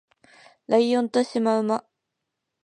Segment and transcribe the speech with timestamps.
[0.65, 1.85] ライオンとシマウマ